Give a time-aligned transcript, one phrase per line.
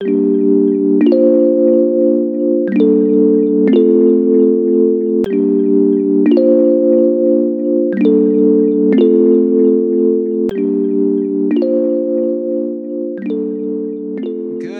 [0.00, 0.10] Good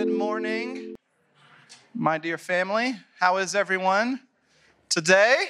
[0.07, 0.95] morning,
[1.93, 2.95] my dear family.
[3.19, 4.21] How is everyone
[4.87, 5.47] today?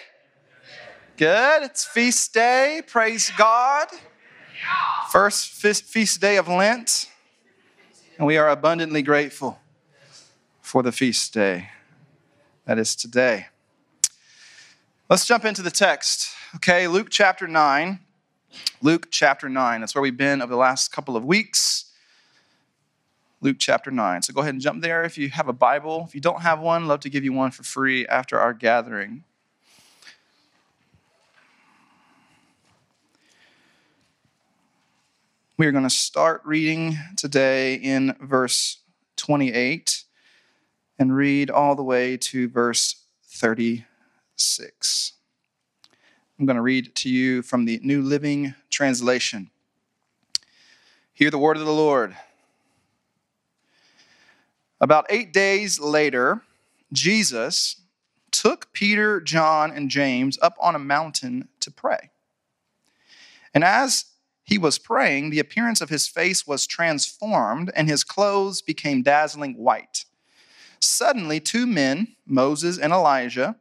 [1.16, 1.62] Good.
[1.62, 2.82] It's feast day.
[2.88, 3.88] Praise God.
[5.12, 7.06] First feast day of Lent.
[8.20, 9.62] And we are abundantly grateful
[10.60, 11.70] for the feast day
[12.66, 13.46] that is today.
[15.10, 16.36] Let's jump into the text.
[16.58, 17.98] Okay, Luke chapter 9.
[18.82, 19.80] Luke chapter 9.
[19.80, 21.94] That's where we've been over the last couple of weeks.
[23.40, 24.24] Luke chapter 9.
[24.24, 26.04] So go ahead and jump there if you have a Bible.
[26.06, 29.24] If you don't have one, love to give you one for free after our gathering.
[35.60, 38.78] We are going to start reading today in verse
[39.18, 40.06] 28
[40.98, 45.14] and read all the way to verse 36.
[46.40, 49.50] I'm going to read to you from the New Living Translation.
[51.12, 52.16] Hear the word of the Lord.
[54.80, 56.42] About eight days later,
[56.94, 57.82] Jesus
[58.32, 62.12] took Peter, John, and James up on a mountain to pray.
[63.54, 64.06] And as
[64.50, 69.54] he was praying, the appearance of his face was transformed, and his clothes became dazzling
[69.54, 70.06] white.
[70.80, 73.58] Suddenly, two men, Moses and Elijah,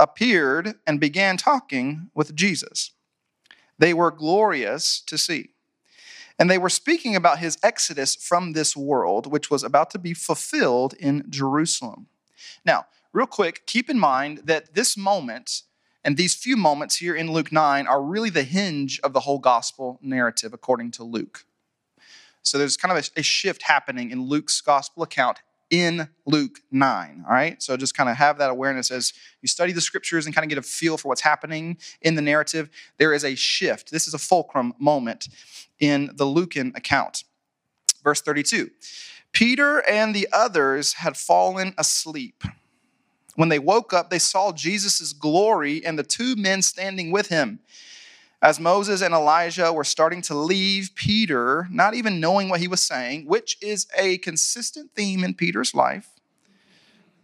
[0.00, 2.90] appeared and began talking with Jesus.
[3.78, 5.50] They were glorious to see.
[6.40, 10.12] And they were speaking about his exodus from this world, which was about to be
[10.12, 12.08] fulfilled in Jerusalem.
[12.64, 15.62] Now, real quick, keep in mind that this moment
[16.06, 19.40] and these few moments here in Luke 9 are really the hinge of the whole
[19.40, 21.44] gospel narrative, according to Luke.
[22.42, 27.24] So there's kind of a, shift happening in Luke's gospel account in Luke 9.
[27.26, 27.60] All right.
[27.60, 30.48] So just kind of have that awareness as you study the scriptures and kind of
[30.48, 32.70] get a feel for what's happening in the narrative.
[32.98, 33.90] There is a shift.
[33.90, 35.26] This is a fulcrum moment
[35.80, 37.24] in the Lucan account.
[38.04, 38.70] Verse 32
[39.32, 42.44] Peter and the others had fallen asleep.
[43.36, 47.60] When they woke up, they saw Jesus' glory and the two men standing with him.
[48.42, 52.82] As Moses and Elijah were starting to leave Peter, not even knowing what he was
[52.82, 56.10] saying, which is a consistent theme in Peter's life,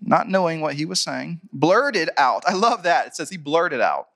[0.01, 2.43] not knowing what he was saying, blurted out.
[2.47, 3.07] I love that.
[3.09, 4.09] It says he blurted out,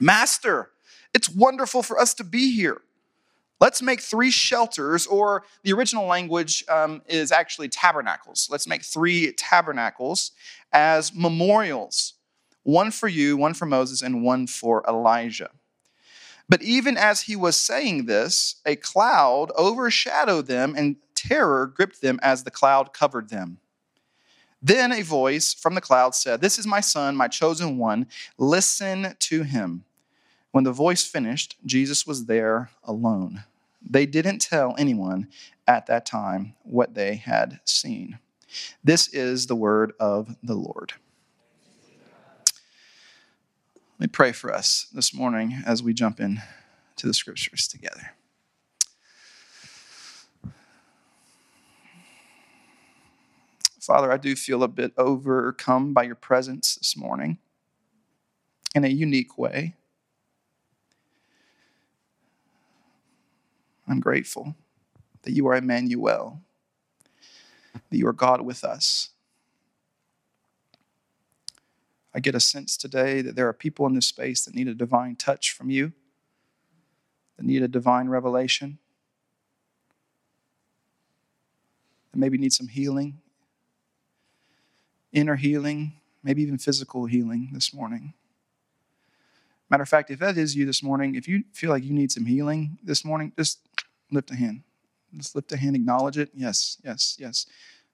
[0.00, 0.70] Master,
[1.12, 2.82] it's wonderful for us to be here.
[3.60, 8.48] Let's make three shelters, or the original language um, is actually tabernacles.
[8.50, 10.30] Let's make three tabernacles
[10.72, 12.14] as memorials
[12.68, 15.50] one for you, one for Moses, and one for Elijah.
[16.50, 22.20] But even as he was saying this, a cloud overshadowed them, and terror gripped them
[22.22, 23.56] as the cloud covered them.
[24.60, 28.06] Then a voice from the cloud said, This is my son, my chosen one.
[28.36, 29.84] Listen to him.
[30.50, 33.44] When the voice finished, Jesus was there alone.
[33.80, 35.28] They didn't tell anyone
[35.66, 38.18] at that time what they had seen.
[38.82, 40.94] This is the word of the Lord.
[43.98, 46.40] Let me pray for us this morning as we jump in
[46.96, 48.12] to the scriptures together.
[53.80, 57.38] Father, I do feel a bit overcome by your presence this morning
[58.74, 59.74] in a unique way.
[63.88, 64.54] I'm grateful
[65.22, 66.42] that you are Emmanuel,
[67.90, 69.10] that you are God with us.
[72.14, 74.74] I get a sense today that there are people in this space that need a
[74.74, 75.92] divine touch from you,
[77.36, 78.78] that need a divine revelation,
[82.12, 83.18] that maybe need some healing,
[85.12, 88.14] inner healing, maybe even physical healing this morning.
[89.70, 92.10] Matter of fact, if that is you this morning, if you feel like you need
[92.10, 93.60] some healing this morning, just
[94.10, 94.62] lift a hand.
[95.16, 96.30] Just lift a hand, acknowledge it.
[96.34, 97.46] Yes, yes, yes.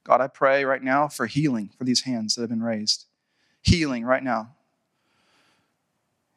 [0.02, 3.06] God, I pray right now for healing for these hands that have been raised.
[3.62, 4.54] Healing right now.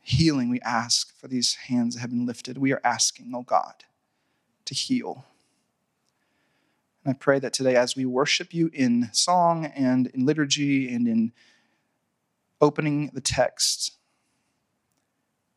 [0.01, 2.57] Healing, we ask for these hands that have been lifted.
[2.57, 3.83] We are asking, oh God,
[4.65, 5.25] to heal.
[7.03, 11.07] And I pray that today, as we worship you in song and in liturgy and
[11.07, 11.33] in
[12.61, 13.97] opening the text,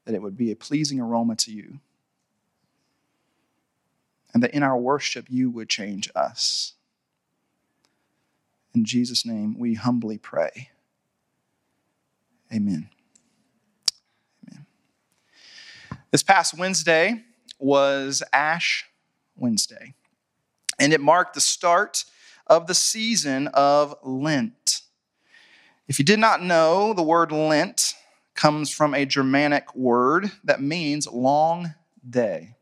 [0.04, 1.78] that it would be a pleasing aroma to you.
[4.32, 6.74] And that in our worship, you would change us.
[8.74, 10.70] In Jesus' name, we humbly pray.
[12.52, 12.88] Amen.
[14.48, 14.66] Amen.
[16.10, 17.24] This past Wednesday
[17.58, 18.86] was Ash
[19.36, 19.94] Wednesday,
[20.78, 22.04] and it marked the start
[22.46, 24.82] of the season of Lent.
[25.88, 27.94] If you did not know, the word Lent
[28.34, 31.74] comes from a Germanic word that means long
[32.08, 32.54] day.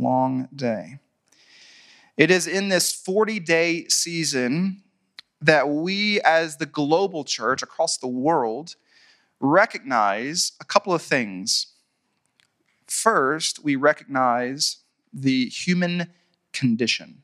[0.00, 0.98] Long day.
[2.16, 4.82] It is in this 40 day season
[5.42, 8.76] that we, as the global church across the world,
[9.40, 11.74] recognize a couple of things.
[12.86, 14.78] First, we recognize
[15.12, 16.08] the human
[16.52, 17.22] condition,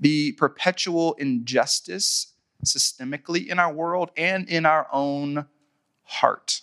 [0.00, 2.32] the perpetual injustice
[2.64, 5.46] systemically in our world and in our own
[6.02, 6.62] heart,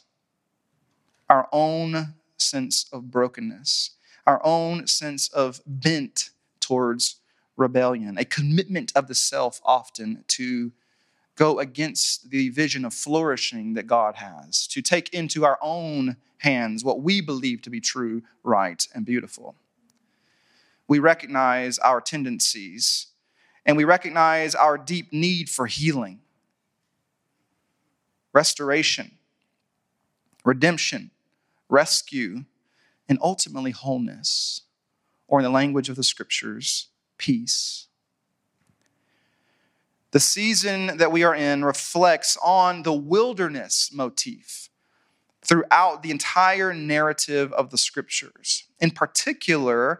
[1.30, 3.92] our own sense of brokenness,
[4.25, 6.30] our own sense of bent
[6.60, 7.18] towards
[7.58, 10.72] rebellion, a commitment of the self often to
[11.36, 16.84] go against the vision of flourishing that God has, to take into our own hands
[16.84, 19.56] what we believe to be true, right, and beautiful.
[20.88, 23.08] We recognize our tendencies
[23.66, 26.19] and we recognize our deep need for healing,
[28.34, 29.12] restoration,
[30.44, 31.12] redemption,
[31.69, 32.44] rescue,
[33.08, 34.62] and ultimately wholeness,
[35.28, 37.88] or in the language of the scriptures, peace.
[40.12, 44.70] The season that we are in reflects on the wilderness motif
[45.42, 48.66] throughout the entire narrative of the scriptures.
[48.80, 50.00] In particular,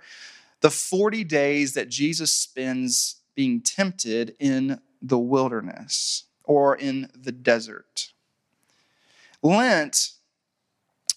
[0.62, 8.12] the 40 days that Jesus spends being tempted in the wilderness or in the desert.
[9.42, 10.12] Lent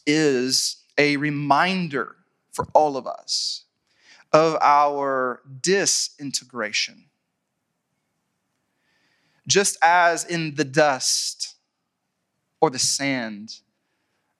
[0.06, 2.16] is a reminder
[2.52, 3.64] for all of us
[4.32, 7.04] of our disintegration.
[9.46, 11.54] Just as in the dust
[12.60, 13.60] or the sand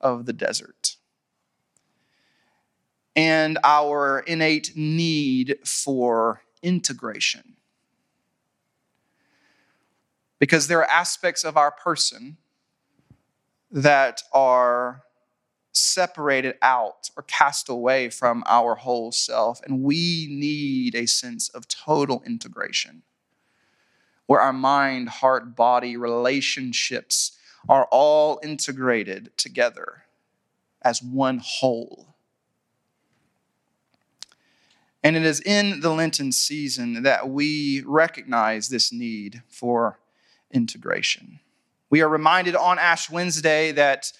[0.01, 0.97] of the desert.
[3.15, 7.55] And our innate need for integration.
[10.39, 12.37] Because there are aspects of our person
[13.71, 15.01] that are
[15.79, 19.61] separated out or cast away from our whole self.
[19.63, 23.03] And we need a sense of total integration
[24.25, 27.37] where our mind, heart, body, relationships
[27.67, 30.03] are all integrated together
[30.81, 32.15] as one whole.
[35.03, 39.99] And it is in the Lenten season that we recognize this need for
[40.51, 41.39] integration.
[41.89, 44.11] We are reminded on Ash Wednesday that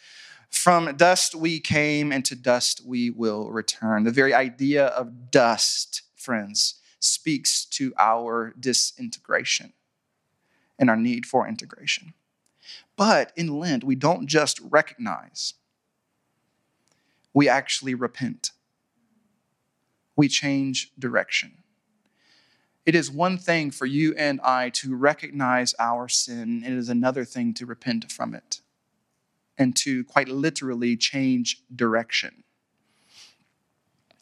[0.49, 4.03] from dust we came, and to dust we will return.
[4.03, 9.73] The very idea of dust, friends, speaks to our disintegration
[10.79, 12.13] and our need for integration.
[12.95, 15.53] But in Lent, we don't just recognize,
[17.33, 18.51] we actually repent.
[20.15, 21.59] We change direction.
[22.85, 27.25] It is one thing for you and I to recognize our sin, it is another
[27.25, 28.61] thing to repent from it
[29.57, 32.43] and to quite literally change direction.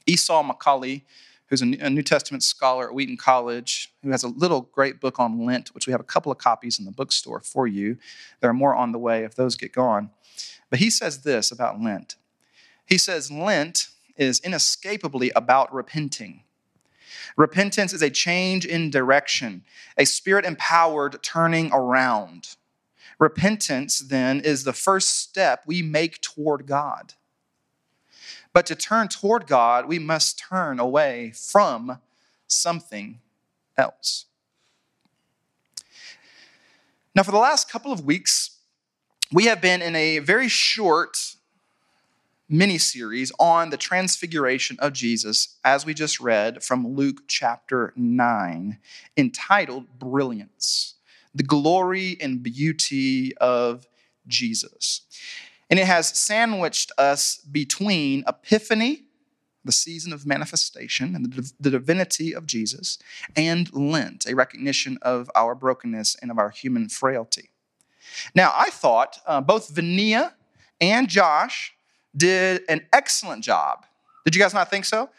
[0.06, 1.04] Esau McCaulley,
[1.48, 5.46] who's a New Testament scholar at Wheaton College, who has a little great book on
[5.46, 7.98] Lent, which we have a couple of copies in the bookstore for you.
[8.40, 10.10] There are more on the way if those get gone.
[10.70, 12.16] But he says this about Lent.
[12.86, 16.44] He says, Lent is inescapably about repenting.
[17.38, 19.64] Repentance is a change in direction,
[19.98, 22.56] a spirit empowered turning around.
[23.20, 27.14] Repentance, then, is the first step we make toward God.
[28.54, 32.00] But to turn toward God, we must turn away from
[32.48, 33.20] something
[33.78, 34.26] else.
[37.14, 38.58] Now, for the last couple of weeks,
[39.32, 41.36] we have been in a very short
[42.48, 48.78] mini series on the transfiguration of Jesus, as we just read from Luke chapter 9,
[49.18, 50.95] entitled Brilliance
[51.36, 53.86] the glory and beauty of
[54.26, 55.02] Jesus.
[55.70, 59.04] And it has sandwiched us between Epiphany,
[59.64, 63.00] the season of manifestation and the, the divinity of Jesus,
[63.36, 67.50] and Lent, a recognition of our brokenness and of our human frailty.
[68.34, 70.36] Now, I thought uh, both Vania
[70.80, 71.74] and Josh
[72.16, 73.86] did an excellent job.
[74.24, 75.10] Did you guys not think so?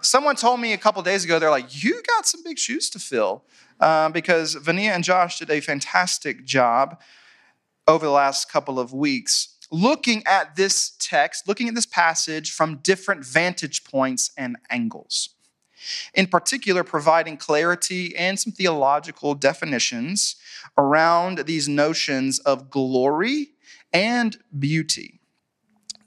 [0.00, 2.98] Someone told me a couple days ago, they're like, You got some big shoes to
[2.98, 3.44] fill
[3.80, 7.00] uh, because Vania and Josh did a fantastic job
[7.88, 12.76] over the last couple of weeks looking at this text, looking at this passage from
[12.76, 15.30] different vantage points and angles.
[16.12, 20.36] In particular, providing clarity and some theological definitions
[20.76, 23.52] around these notions of glory
[23.92, 25.20] and beauty.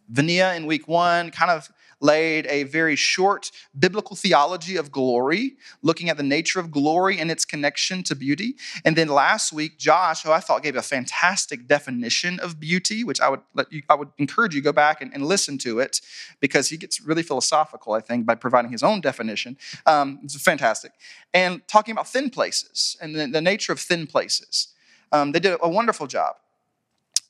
[0.09, 1.69] Vania in week one kind of
[2.03, 7.31] laid a very short biblical theology of glory, looking at the nature of glory and
[7.31, 8.55] its connection to beauty.
[8.83, 13.21] And then last week, Josh, who I thought gave a fantastic definition of beauty, which
[13.21, 15.79] I would let you, I would encourage you to go back and, and listen to
[15.79, 16.01] it
[16.41, 19.57] because he gets really philosophical, I think, by providing his own definition.
[19.85, 20.91] Um, it's fantastic.
[21.33, 24.67] And talking about thin places and the, the nature of thin places.
[25.11, 26.35] Um, they did a wonderful job.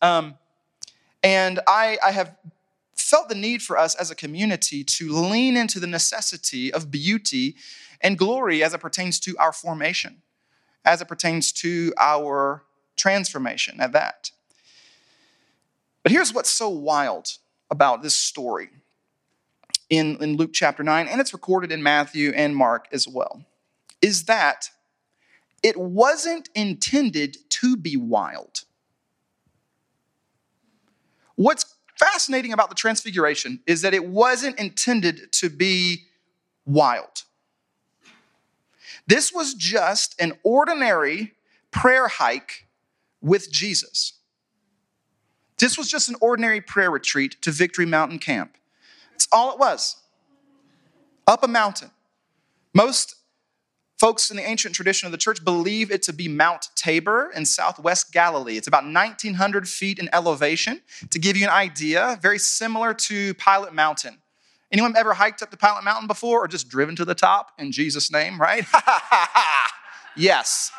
[0.02, 0.36] Um,
[1.22, 2.36] and I, I have
[3.04, 7.56] felt the need for us as a community to lean into the necessity of beauty
[8.02, 10.22] and glory as it pertains to our formation,
[10.86, 12.64] as it pertains to our
[12.96, 14.32] transformation at that.
[16.02, 17.38] But here's what's so wild
[17.70, 18.70] about this story
[19.90, 23.44] in, in Luke chapter 9, and it's recorded in Matthew and Mark as well,
[24.02, 24.70] is that
[25.62, 28.64] it wasn't intended to be wild.
[31.36, 36.06] What's fascinating about the transfiguration is that it wasn't intended to be
[36.66, 37.24] wild.
[39.08, 41.34] This was just an ordinary
[41.72, 42.68] prayer hike
[43.22, 44.14] with Jesus.
[45.58, 48.58] This was just an ordinary prayer retreat to Victory Mountain Camp.
[49.12, 49.98] That's all it was.
[51.28, 51.92] Up a mountain.
[52.74, 53.16] Most
[54.04, 57.46] Folks in the ancient tradition of the church believe it to be Mount Tabor in
[57.46, 58.58] southwest Galilee.
[58.58, 60.82] It's about 1,900 feet in elevation.
[61.12, 64.18] To give you an idea, very similar to Pilot Mountain.
[64.74, 67.72] Anyone ever hiked up to Pilot Mountain before or just driven to the top in
[67.72, 68.66] Jesus' name, right?
[70.18, 70.74] yes.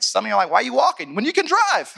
[0.00, 1.94] Some of you are like, why are you walking when you can drive?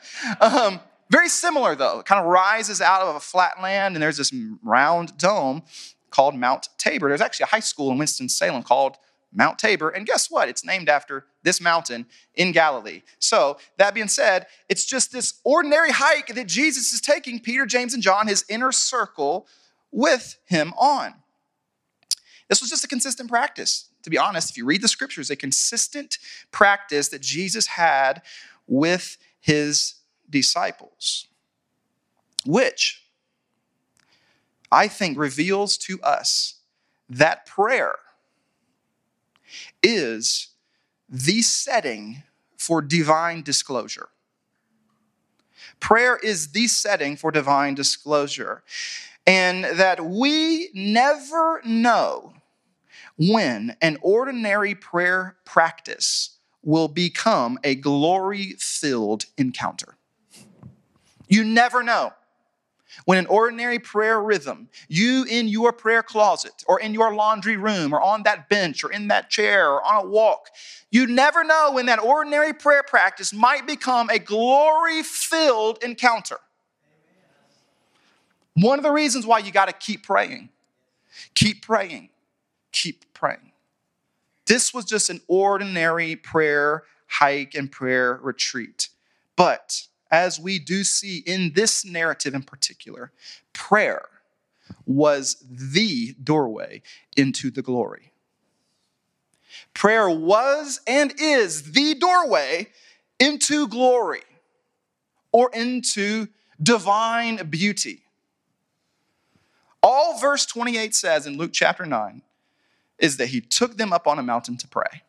[0.40, 1.98] um, very similar though.
[1.98, 5.64] It kind of rises out of a flat land and there's this round dome
[6.08, 7.08] called Mount Tabor.
[7.08, 8.96] There's actually a high school in Winston-Salem called
[9.32, 9.90] Mount Tabor.
[9.90, 10.48] And guess what?
[10.48, 13.02] It's named after this mountain in Galilee.
[13.18, 17.94] So, that being said, it's just this ordinary hike that Jesus is taking Peter, James,
[17.94, 19.46] and John, his inner circle,
[19.90, 21.14] with him on.
[22.48, 23.88] This was just a consistent practice.
[24.02, 26.18] To be honest, if you read the scriptures, a consistent
[26.50, 28.22] practice that Jesus had
[28.66, 29.94] with his
[30.30, 31.26] disciples,
[32.46, 33.04] which
[34.70, 36.56] I think reveals to us
[37.08, 37.96] that prayer
[39.82, 40.48] is
[41.08, 42.22] the setting
[42.56, 44.08] for divine disclosure.
[45.80, 48.62] Prayer is the setting for divine disclosure.
[49.26, 52.34] And that we never know
[53.16, 59.96] when an ordinary prayer practice will become a glory filled encounter.
[61.28, 62.12] You never know.
[63.04, 67.92] When an ordinary prayer rhythm, you in your prayer closet or in your laundry room
[67.92, 70.48] or on that bench or in that chair or on a walk,
[70.90, 76.38] you never know when that ordinary prayer practice might become a glory filled encounter.
[78.54, 80.48] One of the reasons why you got to keep praying,
[81.34, 82.10] keep praying,
[82.72, 83.52] keep praying.
[84.46, 88.88] This was just an ordinary prayer hike and prayer retreat.
[89.36, 93.12] But as we do see in this narrative in particular,
[93.52, 94.08] prayer
[94.86, 96.82] was the doorway
[97.16, 98.12] into the glory.
[99.74, 102.68] Prayer was and is the doorway
[103.18, 104.22] into glory
[105.32, 106.28] or into
[106.62, 108.02] divine beauty.
[109.82, 112.22] All verse 28 says in Luke chapter 9
[112.98, 115.02] is that he took them up on a mountain to pray.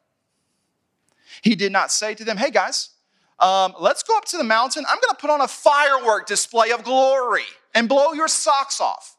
[1.42, 2.92] He did not say to them, Hey guys,
[3.40, 4.86] um, let's go up to the mountain.
[4.88, 7.44] I'm going to put on a firework display of glory
[7.74, 9.16] and blow your socks off.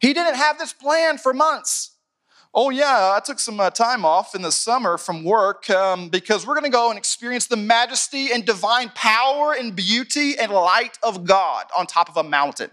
[0.00, 1.90] He didn't have this plan for months.
[2.54, 6.46] Oh, yeah, I took some uh, time off in the summer from work um, because
[6.46, 10.98] we're going to go and experience the majesty and divine power and beauty and light
[11.02, 12.70] of God on top of a mountain.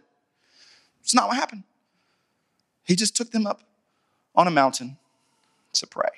[1.01, 1.63] It's not what happened.
[2.83, 3.61] He just took them up
[4.35, 4.97] on a mountain
[5.73, 6.09] to pray.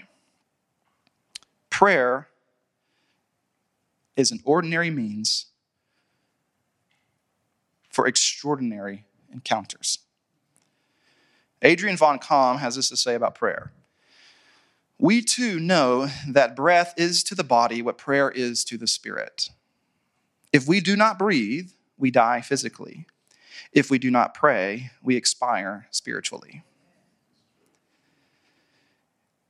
[1.70, 2.27] Prayer
[4.15, 5.48] is an ordinary means
[7.89, 10.00] for extraordinary encounters.
[11.62, 13.72] Adrian van Kaam has this to say about prayer.
[14.98, 19.50] We too know that breath is to the body what prayer is to the spirit.
[20.53, 23.06] If we do not breathe, we die physically.
[23.72, 26.63] If we do not pray, we expire spiritually.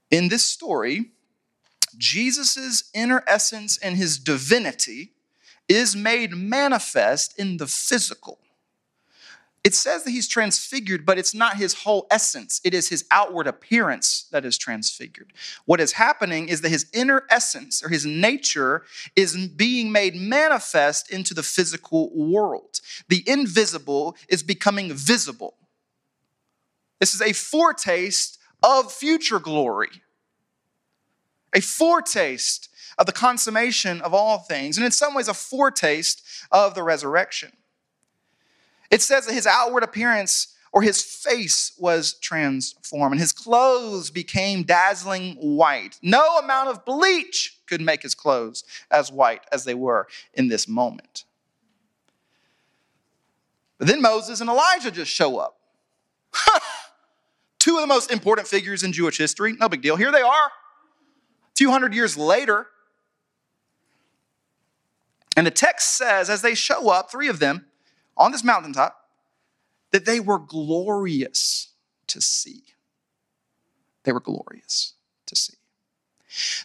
[0.10, 1.12] In this story,
[1.92, 5.12] Jesus' inner essence and his divinity
[5.68, 8.40] is made manifest in the physical.
[9.64, 12.60] It says that he's transfigured, but it's not his whole essence.
[12.64, 15.34] It is his outward appearance that is transfigured.
[15.66, 18.84] What is happening is that his inner essence or his nature
[19.16, 22.82] is being made manifest into the physical world.
[23.08, 25.54] The invisible is becoming visible.
[27.00, 29.90] This is a foretaste of future glory,
[31.54, 36.76] a foretaste of the consummation of all things, and in some ways, a foretaste of
[36.76, 37.52] the resurrection.
[38.90, 44.64] It says that his outward appearance or his face was transformed, and his clothes became
[44.64, 46.00] dazzling white.
[46.02, 50.68] No amount of bleach could make his clothes as white as they were in this
[50.68, 51.26] moment.
[53.78, 55.58] But then Moses and Elijah just show up.
[57.60, 59.54] Two of the most important figures in Jewish history.
[59.54, 59.96] No big deal.
[59.96, 60.52] Here they are.
[61.62, 62.66] A few hundred years later.
[65.38, 67.68] And the text says, as they show up, three of them
[68.18, 68.98] on this mountaintop,
[69.92, 71.68] that they were glorious
[72.08, 72.64] to see.
[74.06, 74.94] They were glorious
[75.28, 75.54] to see.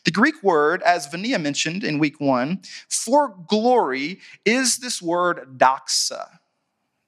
[0.04, 6.38] The Greek word, as Vania mentioned in week one, for glory is this word doxa.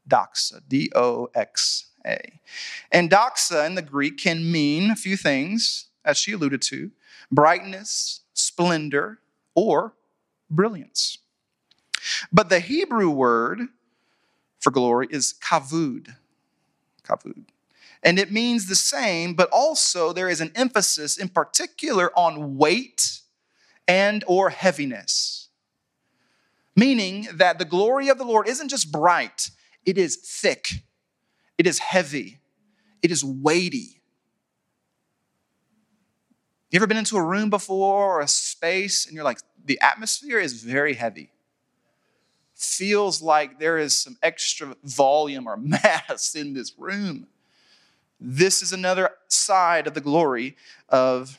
[0.07, 2.19] Doxa, D O X A.
[2.93, 6.91] And doxa in the Greek can mean a few things, as she alluded to
[7.31, 9.21] brightness, splendor,
[9.55, 9.95] or
[10.51, 11.19] brilliance.
[12.33, 13.61] But the Hebrew word
[14.61, 16.15] for glory is kavud.
[17.05, 17.45] Kavud.
[18.03, 23.21] And it means the same, but also there is an emphasis in particular on weight
[23.87, 25.49] and or heaviness.
[26.77, 29.51] Meaning that the glory of the Lord isn't just bright,
[29.85, 30.83] it is thick,
[31.57, 32.39] it is heavy,
[33.03, 33.98] it is weighty.
[36.71, 40.39] You ever been into a room before or a space and you're like, the atmosphere
[40.39, 41.31] is very heavy?
[42.59, 47.29] feels like there is some extra volume or mass in this room.
[48.21, 50.57] This is another side of the glory
[50.89, 51.39] of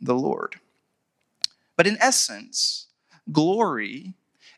[0.00, 0.56] the Lord.
[1.76, 2.86] But in essence,
[3.30, 4.14] glory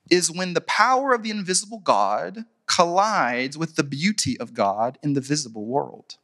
[0.09, 5.15] is when the power of the invisible God collides with the beauty of God in
[5.15, 6.17] the visible world.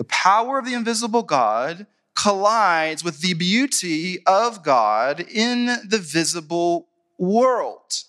[0.00, 6.88] The power of the invisible God collides with the beauty of God in the visible
[7.18, 8.04] world.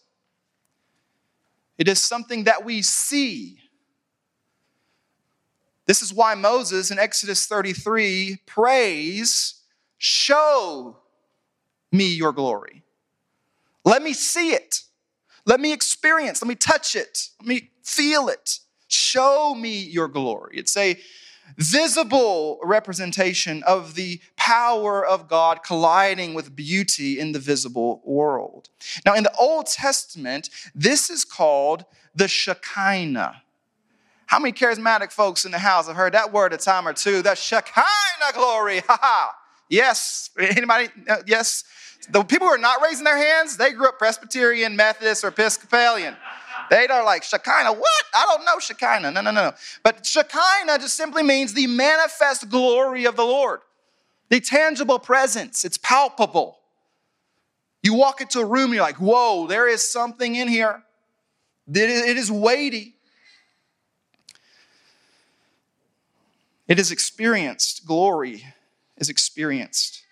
[1.77, 3.57] It is something that we see.
[5.85, 9.55] This is why Moses in Exodus 33 prays,
[9.98, 10.96] Show
[11.92, 12.83] me your glory.
[13.83, 14.83] Let me see it.
[15.46, 16.42] Let me experience.
[16.42, 17.31] Let me touch it.
[17.42, 18.59] Let me feel it.
[18.87, 20.55] Show me your glory.
[20.55, 20.98] It's a
[21.57, 28.70] visible representation of the power of God colliding with beauty in the visible world.
[29.05, 31.85] Now, in the Old Testament, this is called
[32.16, 33.42] the Shekinah.
[34.25, 37.22] How many charismatic folks in the house have heard that word a time or two?
[37.22, 38.79] The Shekinah glory.
[38.79, 39.35] Ha ha.
[39.70, 40.29] Yes.
[40.40, 40.90] Anybody?
[41.07, 41.64] Uh, yes.
[42.09, 46.16] The people who are not raising their hands, they grew up Presbyterian, Methodist, or Episcopalian.
[46.72, 48.03] They are like, Shekinah, what?
[48.16, 49.12] I don't know Shekinah.
[49.12, 49.50] No, no, no.
[49.50, 49.53] no.
[49.84, 53.60] But Shekinah just simply means the manifest glory of the Lord,
[54.29, 55.66] the tangible presence.
[55.66, 56.60] It's palpable.
[57.84, 60.81] You walk into a room you're like, whoa, there is something in here.
[61.68, 62.96] It is weighty.
[66.70, 67.86] It is experienced.
[67.86, 68.46] Glory
[68.96, 70.03] is experienced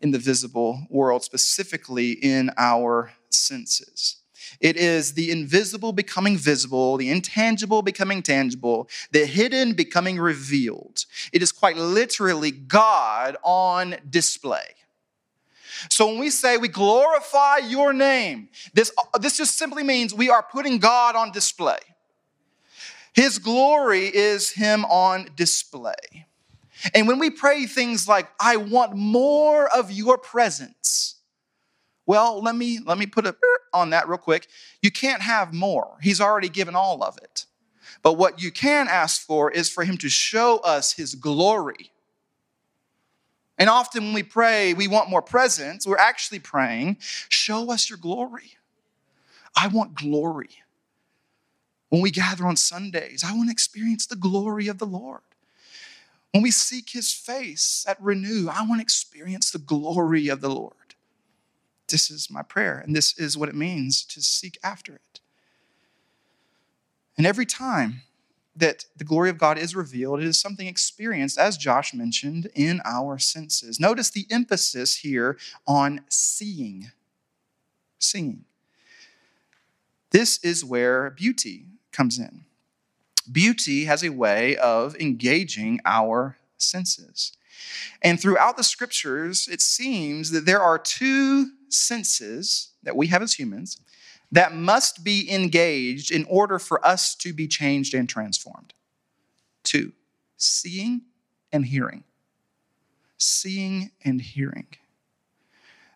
[0.00, 4.16] in the visible world, specifically in our senses.
[4.60, 11.04] It is the invisible becoming visible, the intangible becoming tangible, the hidden becoming revealed.
[11.32, 14.74] It is quite literally God on display.
[15.90, 18.90] So when we say we glorify your name, this,
[19.20, 21.78] this just simply means we are putting God on display.
[23.12, 26.26] His glory is Him on display.
[26.94, 31.16] And when we pray things like, I want more of your presence,
[32.08, 33.36] well, let me let me put a
[33.74, 34.48] on that real quick.
[34.80, 35.98] You can't have more.
[36.00, 37.44] He's already given all of it.
[38.02, 41.92] But what you can ask for is for him to show us his glory.
[43.58, 45.86] And often when we pray, we want more presence.
[45.86, 46.96] We're actually praying,
[47.28, 48.52] show us your glory.
[49.54, 50.50] I want glory.
[51.90, 55.20] When we gather on Sundays, I want to experience the glory of the Lord.
[56.32, 60.50] When we seek his face at Renew, I want to experience the glory of the
[60.50, 60.77] Lord.
[61.88, 65.20] This is my prayer, and this is what it means to seek after it.
[67.16, 68.02] And every time
[68.54, 72.80] that the glory of God is revealed, it is something experienced, as Josh mentioned, in
[72.84, 73.80] our senses.
[73.80, 76.90] Notice the emphasis here on seeing.
[77.98, 78.44] Seeing.
[80.10, 82.44] This is where beauty comes in.
[83.30, 87.32] Beauty has a way of engaging our senses.
[88.02, 93.34] And throughout the scriptures, it seems that there are two senses that we have as
[93.34, 93.78] humans
[94.30, 98.74] that must be engaged in order for us to be changed and transformed.
[99.64, 99.92] two
[100.36, 101.02] seeing
[101.52, 102.04] and hearing.
[103.18, 104.68] Seeing and hearing.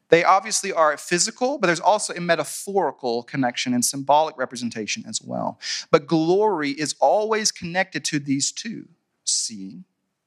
[0.09, 5.59] They obviously are physical, but there's also a metaphorical connection and symbolic representation as well.
[5.91, 8.89] But glory is always connected to these two
[9.25, 9.85] seeing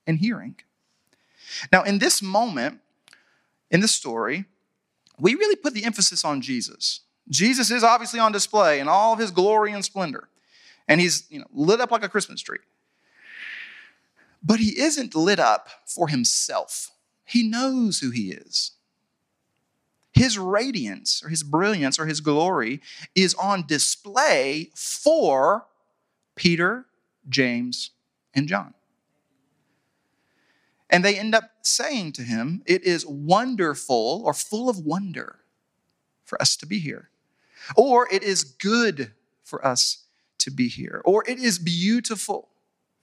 [0.08, 0.56] and hearing.
[1.72, 2.80] Now, in this moment,
[3.70, 4.46] in the story,
[5.20, 7.02] we really put the emphasis on Jesus.
[7.30, 10.30] Jesus is obviously on display in all of his glory and splendor,
[10.88, 12.60] and he's you know, lit up like a Christmas tree.
[14.44, 16.92] But he isn't lit up for himself,
[17.24, 18.72] he knows who he is.
[20.14, 22.82] His radiance or his brilliance or his glory
[23.16, 25.66] is on display for
[26.36, 26.86] Peter,
[27.28, 27.92] James,
[28.34, 28.76] and John.
[30.90, 35.40] And they end up saying to him, It is wonderful or full of wonder
[36.24, 37.10] for us to be here.
[37.76, 39.12] Or it is good
[39.44, 40.04] for us
[40.40, 41.02] to be here.
[41.06, 42.50] Or it is beautiful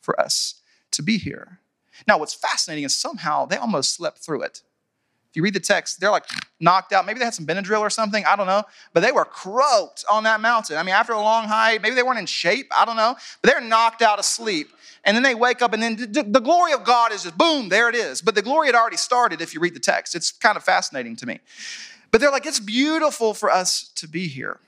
[0.00, 0.60] for us
[0.92, 1.58] to be here.
[2.06, 4.62] Now, what's fascinating is somehow they almost slept through it.
[5.32, 6.26] If you read the text, they're like
[6.60, 7.06] knocked out.
[7.06, 8.22] Maybe they had some Benadryl or something.
[8.26, 8.64] I don't know.
[8.92, 10.76] But they were croaked on that mountain.
[10.76, 12.70] I mean, after a long hike, maybe they weren't in shape.
[12.70, 13.16] I don't know.
[13.40, 14.68] But they're knocked out asleep.
[15.04, 17.88] And then they wake up, and then the glory of God is just boom, there
[17.88, 18.20] it is.
[18.20, 20.14] But the glory had already started if you read the text.
[20.14, 21.40] It's kind of fascinating to me.
[22.10, 24.60] But they're like, it's beautiful for us to be here.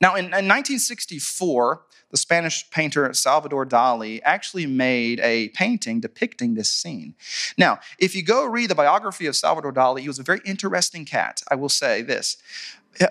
[0.00, 6.70] Now, in, in 1964, the Spanish painter Salvador Dali actually made a painting depicting this
[6.70, 7.14] scene.
[7.56, 11.04] Now, if you go read the biography of Salvador Dali, he was a very interesting
[11.04, 11.42] cat.
[11.50, 12.36] I will say this.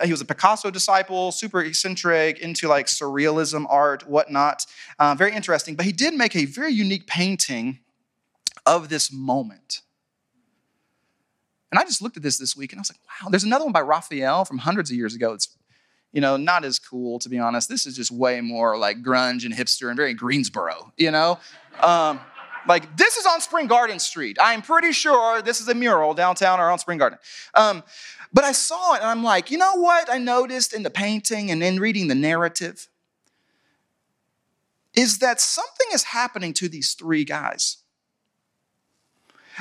[0.04, 4.66] He was a Picasso disciple, super eccentric, into like surrealism art, whatnot.
[4.98, 5.76] Uh, very interesting.
[5.76, 7.78] But he did make a very unique painting
[8.66, 9.80] of this moment.
[11.70, 13.64] And I just looked at this this week and I was like, wow, there's another
[13.64, 15.32] one by Raphael from hundreds of years ago.
[15.32, 15.57] It's
[16.12, 17.68] you know, not as cool, to be honest.
[17.68, 21.38] This is just way more like grunge and hipster and very Greensboro, you know?
[21.80, 22.20] Um,
[22.66, 24.36] like, this is on Spring Garden Street.
[24.40, 27.18] I'm pretty sure this is a mural downtown or on Spring Garden.
[27.54, 27.82] Um,
[28.32, 31.50] but I saw it and I'm like, you know what I noticed in the painting
[31.50, 32.88] and in reading the narrative?
[34.94, 37.78] Is that something is happening to these three guys.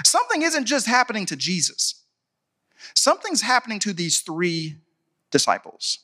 [0.03, 2.03] Something isn't just happening to Jesus,
[2.93, 4.77] something's happening to these three
[5.31, 5.99] disciples.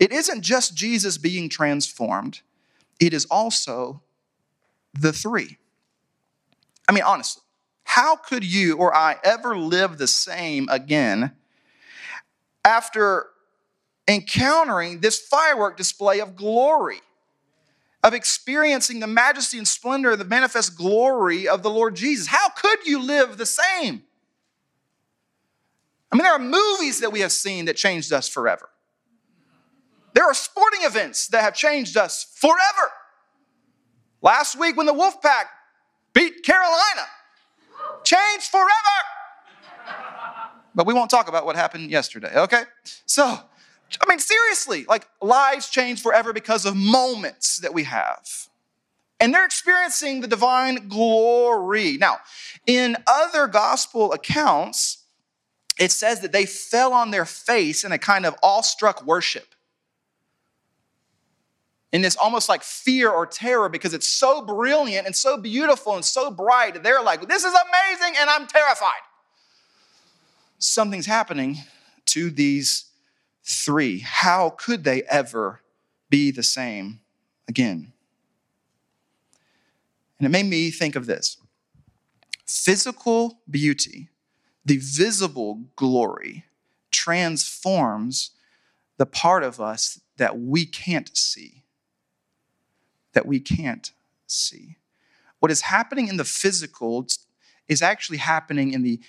[0.00, 2.40] It isn't just Jesus being transformed,
[3.00, 4.02] it is also
[4.94, 5.58] the three.
[6.88, 7.42] I mean, honestly,
[7.84, 11.32] how could you or I ever live the same again
[12.64, 13.26] after
[14.06, 17.00] encountering this firework display of glory?
[18.04, 22.28] Of experiencing the majesty and splendor, the manifest glory of the Lord Jesus.
[22.28, 24.04] How could you live the same?
[26.10, 28.68] I mean, there are movies that we have seen that changed us forever.
[30.28, 32.92] Are sporting events that have changed us forever.
[34.20, 35.44] Last week, when the Wolfpack
[36.12, 37.06] beat Carolina,
[38.04, 38.68] changed forever.
[40.74, 42.64] But we won't talk about what happened yesterday, okay?
[43.06, 48.28] So, I mean, seriously, like lives change forever because of moments that we have.
[49.18, 51.96] And they're experiencing the divine glory.
[51.96, 52.18] Now,
[52.66, 55.04] in other gospel accounts,
[55.80, 59.54] it says that they fell on their face in a kind of awestruck worship
[61.92, 66.04] in this almost like fear or terror because it's so brilliant and so beautiful and
[66.04, 66.82] so bright.
[66.82, 69.00] They're like, this is amazing, and I'm terrified.
[70.58, 71.58] Something's happening
[72.06, 72.86] to these
[73.42, 74.00] three.
[74.00, 75.60] How could they ever
[76.10, 77.00] be the same
[77.46, 77.92] again?
[80.18, 81.38] And it made me think of this
[82.44, 84.08] physical beauty,
[84.64, 86.44] the visible glory,
[86.90, 88.32] transforms
[88.96, 91.62] the part of us that we can't see
[93.18, 93.90] that we can't
[94.28, 94.76] see.
[95.40, 97.04] What is happening in the physical
[97.66, 99.00] is actually happening in the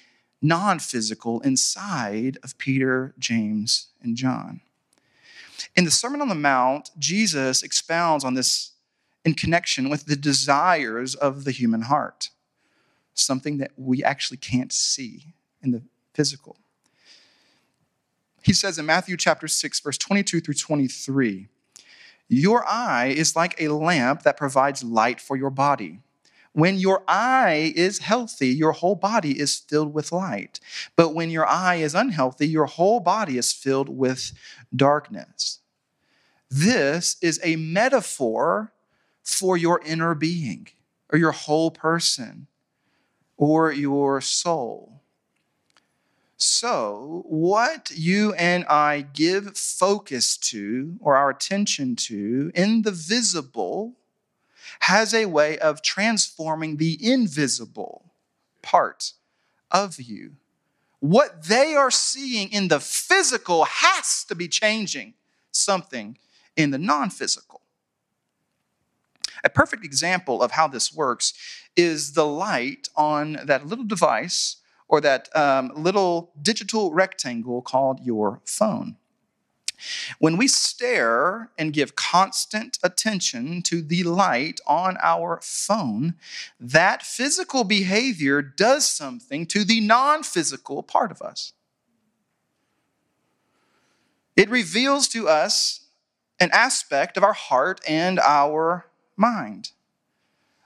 [0.41, 4.61] non physical inside of Peter, James, and John.
[5.75, 8.71] In the Sermon on the Mount, Jesus expounds on this
[9.23, 12.31] in connection with the desires of the human heart,
[13.13, 15.83] something that we actually can't see in the
[16.15, 16.57] physical.
[18.41, 21.47] He says in Matthew chapter 6, verse 22 through 23,
[22.29, 25.99] your eye is like a lamp that provides light for your body.
[26.53, 30.59] When your eye is healthy, your whole body is filled with light.
[30.95, 34.33] But when your eye is unhealthy, your whole body is filled with
[34.75, 35.59] darkness.
[36.49, 38.73] This is a metaphor
[39.23, 40.67] for your inner being
[41.11, 42.47] or your whole person
[43.37, 44.98] or your soul.
[46.41, 53.97] So, what you and I give focus to or our attention to in the visible
[54.79, 58.13] has a way of transforming the invisible
[58.61, 59.11] part
[59.69, 60.37] of you.
[61.01, 65.15] What they are seeing in the physical has to be changing
[65.51, 66.17] something
[66.55, 67.59] in the non physical.
[69.43, 71.33] A perfect example of how this works
[71.75, 74.55] is the light on that little device
[74.89, 78.97] or that um, little digital rectangle called your phone.
[80.17, 86.15] When we stare and give constant attention to the light on our phone,
[86.59, 91.53] that physical behavior does something to the non physical part of us.
[94.35, 95.85] It reveals to us
[96.39, 99.71] an aspect of our heart and our mind.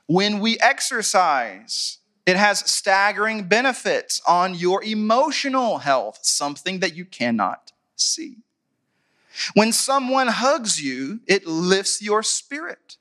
[0.05, 7.73] When we exercise, it has staggering benefits on your emotional health, something that you cannot
[7.95, 8.37] see.
[9.53, 12.97] When someone hugs you, it lifts your spirit.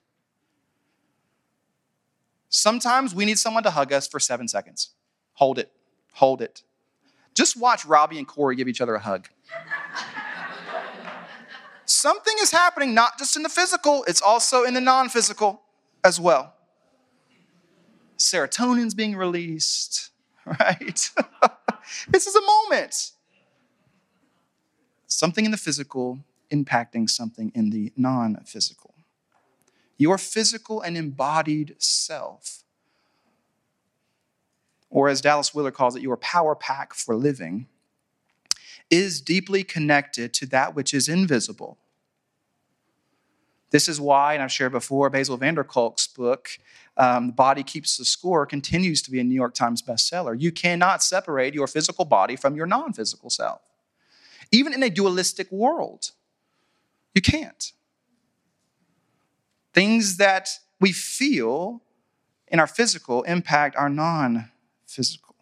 [2.48, 4.90] Sometimes we need someone to hug us for seven seconds.
[5.34, 5.70] Hold it,
[6.14, 6.62] hold it.
[7.34, 9.28] Just watch Robbie and Corey give each other a hug.
[11.84, 15.62] Something is happening not just in the physical, it's also in the non physical
[16.04, 16.51] as well.
[18.18, 20.10] Serotonin's being released,
[20.44, 21.10] right?
[22.08, 23.12] this is a moment
[25.06, 26.18] something in the physical
[26.52, 28.94] impacting something in the non physical.
[29.96, 32.64] Your physical and embodied self,
[34.90, 37.66] or as Dallas Willard calls it, your power pack for living,
[38.90, 41.78] is deeply connected to that which is invisible.
[43.72, 46.50] This is why, and I've shared before, Bessel van der Kolk's book,
[46.96, 50.40] um, The Body Keeps the Score, continues to be a New York Times bestseller.
[50.40, 53.62] You cannot separate your physical body from your non physical self
[54.52, 56.12] even in a dualistic world.
[57.14, 57.72] You can't.
[59.72, 61.82] Things that we feel
[62.46, 64.50] in our physical impact our non
[64.86, 65.34] physical.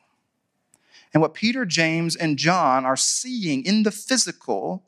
[1.12, 4.84] And what Peter, James, and John are seeing in the physical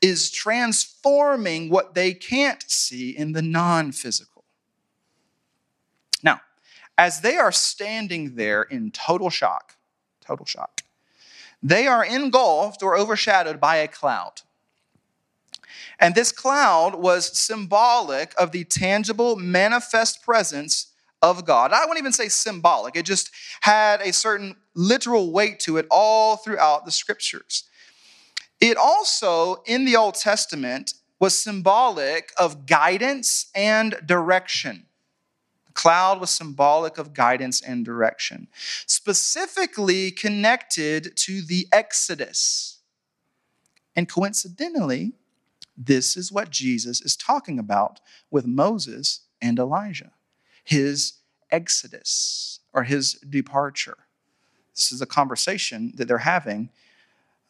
[0.00, 4.44] is transforming what they can't see in the non physical.
[6.22, 6.40] Now,
[6.96, 9.76] as they are standing there in total shock,
[10.20, 10.82] total shock,
[11.62, 14.42] they are engulfed or overshadowed by a cloud.
[16.00, 20.88] And this cloud was symbolic of the tangible, manifest presence
[21.22, 21.72] of God.
[21.72, 26.36] I wouldn't even say symbolic, it just had a certain literal weight to it all
[26.36, 27.64] throughout the scriptures.
[28.62, 34.86] It also, in the Old Testament, was symbolic of guidance and direction
[35.66, 38.48] The cloud was symbolic of guidance and direction,
[38.86, 42.78] specifically connected to the Exodus.
[43.96, 45.14] And coincidentally,
[45.76, 50.12] this is what Jesus is talking about with Moses and Elijah
[50.64, 51.14] his
[51.50, 53.98] exodus or his departure.
[54.74, 56.70] This is a conversation that they're having,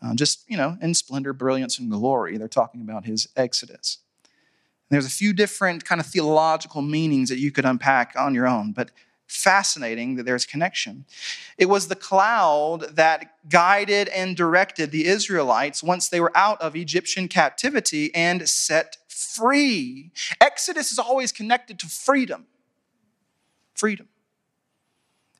[0.03, 2.37] uh, just, you know, in splendor, brilliance, and glory.
[2.37, 3.99] They're talking about his exodus.
[4.91, 8.73] There's a few different kind of theological meanings that you could unpack on your own,
[8.73, 8.91] but
[9.27, 11.07] fascinating that there's connection.
[11.57, 16.77] It was the cloud that guided and directed the Israelites once they were out of
[16.77, 20.11] Egyptian captivity and set free.
[20.41, 22.47] Exodus is always connected to freedom.
[23.75, 24.09] Freedom.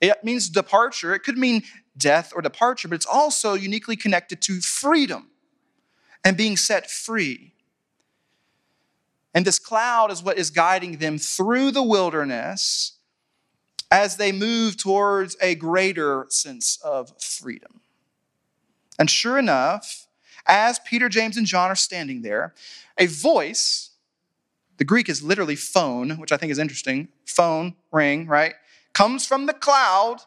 [0.03, 1.15] It means departure.
[1.15, 1.62] It could mean
[1.97, 5.29] death or departure, but it's also uniquely connected to freedom
[6.25, 7.55] and being set free.
[9.33, 12.99] And this cloud is what is guiding them through the wilderness
[13.91, 17.81] as they move towards a greater sense of freedom.
[18.99, 20.09] And sure enough,
[20.47, 22.55] as Peter, James, and John are standing there,
[22.99, 23.91] a voice,
[24.79, 28.55] the Greek is literally phone, which I think is interesting, phone, ring, right?
[28.92, 30.18] Comes from the cloud.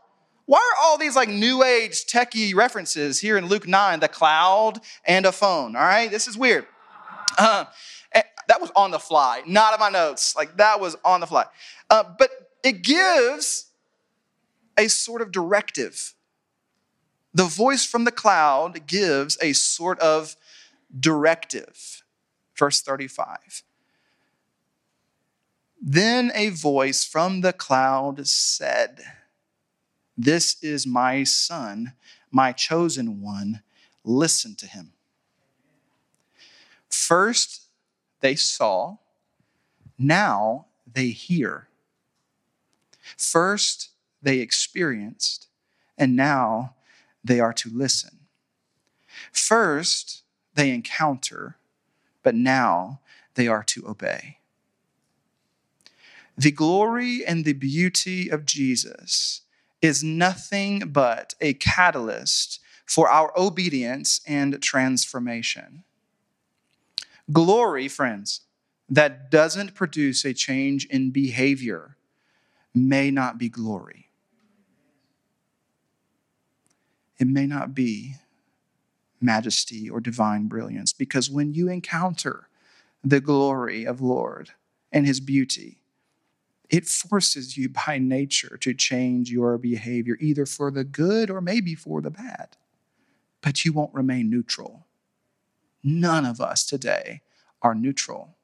[0.45, 4.79] Why are all these like new age techie references here in Luke 9, the cloud
[5.05, 5.75] and a phone?
[5.75, 6.65] All right, this is weird.
[7.37, 7.65] Uh,
[8.47, 10.35] that was on the fly, not in my notes.
[10.35, 11.45] Like that was on the fly.
[11.89, 12.29] Uh, but
[12.63, 13.67] it gives
[14.77, 16.13] a sort of directive.
[17.33, 20.35] The voice from the cloud gives a sort of
[20.97, 22.03] directive.
[22.57, 23.63] Verse 35.
[25.87, 29.01] Then a voice from the cloud said,
[30.17, 31.93] This is my son,
[32.31, 33.61] my chosen one.
[34.03, 34.93] Listen to him.
[36.89, 37.67] First,
[38.21, 38.97] they saw,
[39.95, 41.67] now they hear.
[43.15, 43.91] First,
[44.23, 45.49] they experienced,
[45.99, 46.73] and now
[47.23, 48.21] they are to listen.
[49.31, 50.23] First,
[50.55, 51.57] they encounter,
[52.23, 53.01] but now
[53.35, 54.39] they are to obey.
[56.37, 59.41] The glory and the beauty of Jesus
[59.81, 65.83] is nothing but a catalyst for our obedience and transformation.
[67.31, 68.41] Glory, friends,
[68.89, 71.97] that doesn't produce a change in behavior
[72.73, 74.09] may not be glory.
[77.17, 78.15] It may not be
[79.21, 82.49] majesty or divine brilliance because when you encounter
[83.03, 84.51] the glory of Lord
[84.91, 85.79] and his beauty,
[86.69, 91.75] it forces you by nature to change your behavior, either for the good or maybe
[91.75, 92.57] for the bad.
[93.41, 94.85] But you won't remain neutral.
[95.83, 97.21] None of us today
[97.61, 98.35] are neutral.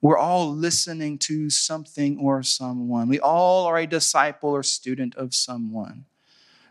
[0.00, 3.08] We're all listening to something or someone.
[3.08, 6.04] We all are a disciple or student of someone.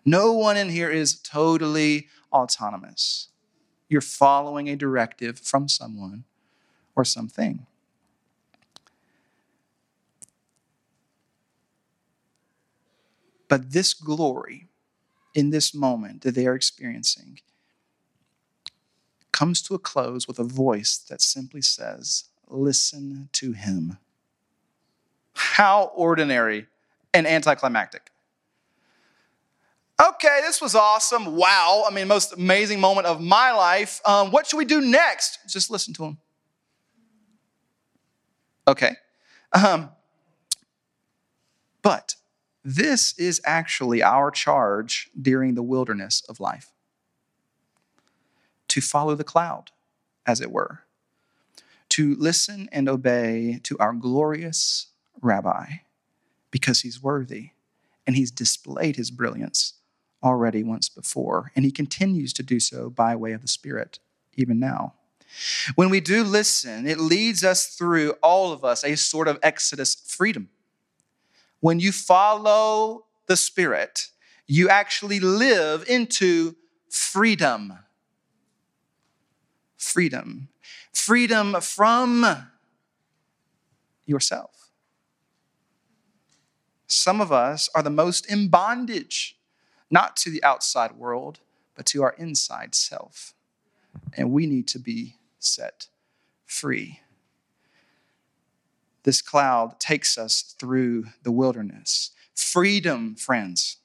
[0.05, 3.29] No one in here is totally autonomous.
[3.89, 6.23] You're following a directive from someone
[6.95, 7.65] or something.
[13.47, 14.67] But this glory
[15.33, 17.39] in this moment that they are experiencing
[19.31, 23.97] comes to a close with a voice that simply says, Listen to him.
[25.33, 26.67] How ordinary
[27.13, 28.11] and anticlimactic.
[30.01, 31.35] Okay, this was awesome.
[31.37, 31.85] Wow.
[31.87, 34.01] I mean, most amazing moment of my life.
[34.05, 35.39] Um, what should we do next?
[35.47, 36.17] Just listen to him.
[38.67, 38.95] Okay.
[39.53, 39.89] Um,
[41.81, 42.15] but
[42.67, 46.71] this is actually our charge during the wilderness of life.
[48.69, 49.69] To follow the cloud,
[50.25, 50.81] as it were,
[51.89, 54.87] to listen and obey to our glorious
[55.21, 55.65] rabbi
[56.49, 57.51] because he's worthy
[58.07, 59.75] and he's displayed his brilliance
[60.23, 63.99] already once before, and he continues to do so by way of the Spirit
[64.35, 64.93] even now.
[65.75, 69.93] When we do listen, it leads us through all of us a sort of Exodus
[69.93, 70.49] freedom
[71.65, 74.09] when you follow the Spirit,
[74.45, 76.55] you actually live into
[76.91, 77.73] freedom.
[79.75, 80.49] Freedom.
[80.93, 82.51] Freedom from
[84.05, 84.69] yourself.
[86.85, 89.35] Some of us are the most in bondage,
[89.89, 91.39] not to the outside world,
[91.75, 93.33] but to our inside self.
[94.15, 95.87] And we need to be set
[96.45, 96.99] free.
[99.05, 102.09] This cloud takes us through the wilderness.
[102.33, 103.77] Freedom, friends,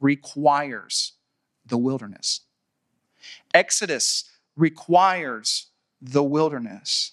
[0.00, 1.12] requires
[1.66, 2.40] the wilderness.
[3.52, 4.24] Exodus
[4.56, 5.66] requires
[6.00, 7.12] the wilderness.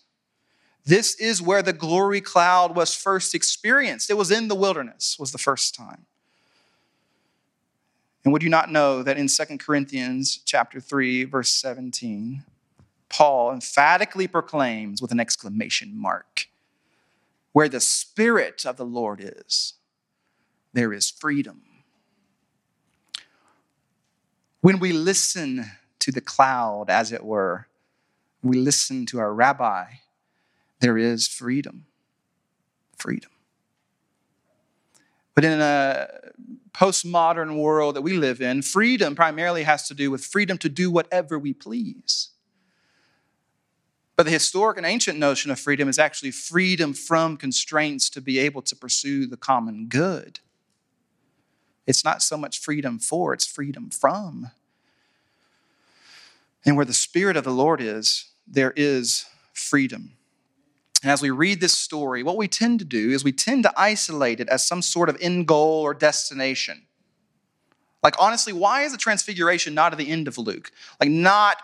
[0.86, 4.10] This is where the glory cloud was first experienced.
[4.10, 6.06] It was in the wilderness, was the first time.
[8.24, 12.44] And would you not know that in 2 Corinthians chapter 3 verse 17,
[13.10, 16.48] Paul emphatically proclaims with an exclamation mark,
[17.54, 19.74] where the Spirit of the Lord is,
[20.74, 21.64] there is freedom.
[24.62, 25.66] When we listen
[26.00, 27.68] to the cloud, as it were,
[28.44, 29.86] we listen to our rabbi,
[30.80, 31.86] there is freedom.
[32.98, 33.32] Freedom.
[35.34, 36.08] But in a
[36.74, 40.92] postmodern world that we live in, freedom primarily has to do with freedom to do
[40.92, 42.31] whatever we please.
[44.22, 48.38] But the historic and ancient notion of freedom is actually freedom from constraints to be
[48.38, 50.42] able to pursue the common good.
[51.88, 54.52] It's not so much freedom for, it's freedom from.
[56.64, 60.12] And where the Spirit of the Lord is, there is freedom.
[61.02, 63.74] And as we read this story, what we tend to do is we tend to
[63.76, 66.84] isolate it as some sort of end goal or destination.
[68.04, 70.72] Like, honestly, why is the transfiguration not at the end of Luke?
[71.00, 71.58] Like, not,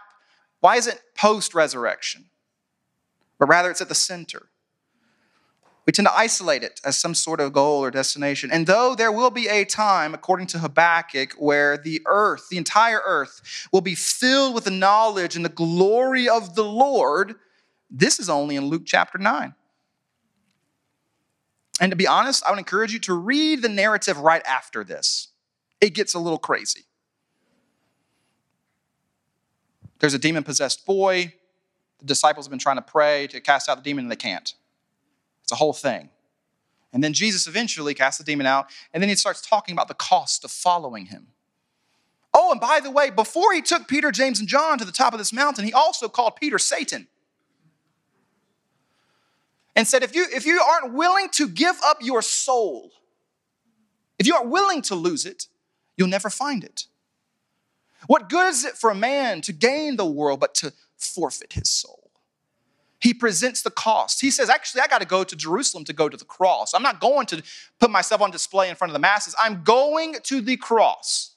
[0.59, 2.25] why is it post resurrection?
[3.39, 4.49] But rather it's at the center.
[5.85, 8.51] We tend to isolate it as some sort of goal or destination.
[8.51, 13.01] And though there will be a time, according to Habakkuk, where the earth, the entire
[13.05, 17.35] earth, will be filled with the knowledge and the glory of the Lord,
[17.89, 19.55] this is only in Luke chapter 9.
[21.79, 25.29] And to be honest, I would encourage you to read the narrative right after this.
[25.79, 26.83] It gets a little crazy.
[29.99, 31.33] There's a demon possessed boy
[31.99, 34.53] the disciples have been trying to pray to cast out the demon and they can't.
[35.43, 36.09] It's a whole thing.
[36.93, 39.93] And then Jesus eventually casts the demon out, and then he starts talking about the
[39.93, 41.27] cost of following him.
[42.33, 45.13] Oh, and by the way, before he took Peter, James, and John to the top
[45.13, 47.07] of this mountain, he also called Peter Satan.
[49.75, 52.91] And said, if you, if you aren't willing to give up your soul,
[54.17, 55.47] if you aren't willing to lose it,
[55.95, 56.85] you'll never find it.
[58.07, 61.69] What good is it for a man to gain the world but to forfeit his
[61.69, 62.07] soul.
[62.99, 64.21] He presents the cost.
[64.21, 66.73] He says, Actually, I got to go to Jerusalem to go to the cross.
[66.73, 67.43] I'm not going to
[67.79, 69.35] put myself on display in front of the masses.
[69.41, 71.35] I'm going to the cross.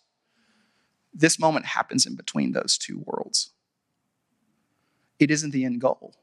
[1.12, 3.50] This moment happens in between those two worlds.
[5.18, 6.14] It isn't the end goal,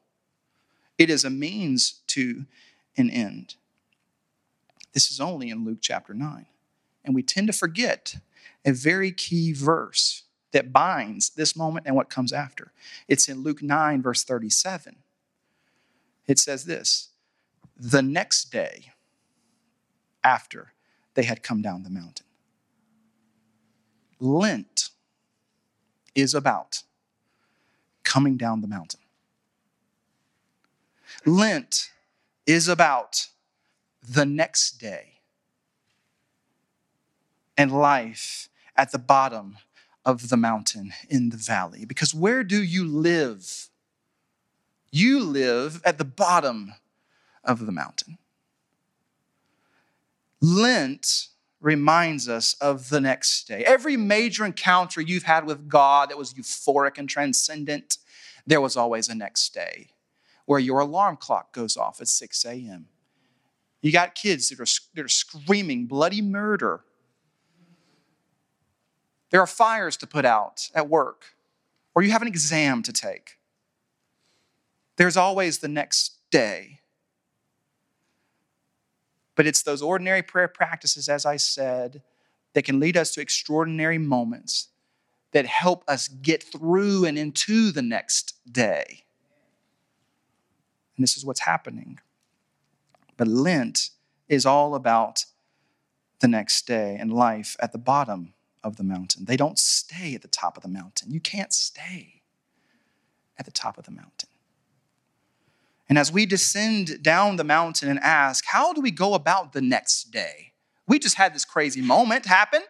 [0.97, 2.45] it is a means to
[2.97, 3.55] an end.
[4.93, 6.47] This is only in Luke chapter 9.
[7.05, 8.15] And we tend to forget
[8.65, 12.71] a very key verse that binds this moment and what comes after.
[13.07, 14.97] It's in Luke 9, verse 37.
[16.27, 17.09] It says this
[17.77, 18.91] The next day
[20.23, 20.73] after
[21.13, 22.25] they had come down the mountain.
[24.19, 24.89] Lent
[26.15, 26.83] is about
[28.03, 29.01] coming down the mountain.
[31.25, 31.91] Lent
[32.45, 33.27] is about
[34.01, 35.19] the next day
[37.57, 39.57] and life at the bottom
[40.07, 41.83] of the mountain in the valley.
[41.83, 43.69] Because where do you live?
[44.89, 46.73] You live at the bottom
[47.43, 48.17] of the mountain.
[50.41, 51.27] Lent
[51.59, 53.65] reminds us of the next day.
[53.65, 57.97] Every major encounter you've had with God that was euphoric and transcendent,
[58.45, 59.89] there was always a next day
[60.45, 62.87] where your alarm clock goes off at 6 a.m.
[63.81, 66.85] You got kids that are, that are screaming bloody murder.
[69.29, 71.35] There are fires to put out at work,
[71.93, 73.37] or you have an exam to take.
[74.95, 76.79] There's always the next day.
[79.35, 82.01] But it's those ordinary prayer practices, as I said,
[82.53, 84.69] that can lead us to extraordinary moments
[85.31, 89.03] that help us get through and into the next day.
[90.95, 91.99] And this is what's happening.
[93.17, 93.91] But Lent
[94.27, 95.25] is all about
[96.19, 98.33] the next day and life at the bottom
[98.63, 99.25] of the mountain.
[99.25, 101.11] They don't stay at the top of the mountain.
[101.11, 102.21] You can't stay
[103.37, 104.29] at the top of the mountain.
[105.89, 109.61] And as we descend down the mountain and ask, how do we go about the
[109.61, 110.51] next day?
[110.87, 112.61] We just had this crazy moment happen.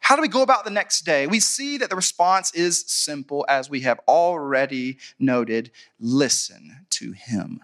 [0.00, 1.26] How do we go about the next day?
[1.26, 7.60] We see that the response is simple, as we have already noted listen to Him.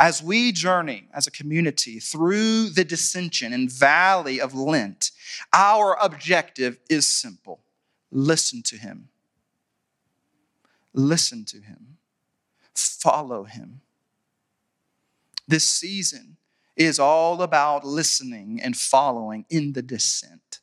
[0.00, 5.12] As we journey as a community through the dissension and valley of Lent,
[5.52, 7.60] our objective is simple
[8.10, 9.10] listen to Him.
[10.92, 11.98] Listen to Him
[13.00, 13.80] follow him.
[15.48, 16.36] This season
[16.76, 20.60] is all about listening and following in the descent.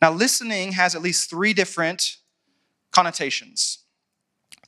[0.00, 2.18] Now, listening has at least three different
[2.92, 3.78] connotations.